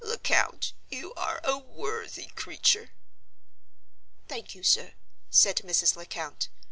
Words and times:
"Lecount, 0.03 0.73
you 0.89 1.13
are 1.13 1.39
a 1.43 1.59
worthy 1.59 2.25
creature!" 2.29 2.89
"Thank 4.27 4.55
you, 4.55 4.63
sir," 4.63 4.95
said 5.29 5.57
Mrs. 5.57 5.95
Lecount. 5.95 6.49